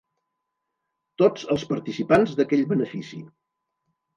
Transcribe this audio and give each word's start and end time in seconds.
Tots 1.23 1.45
els 1.55 1.67
participants 1.73 2.35
d'aquell 2.41 2.67
benefici. 2.73 3.21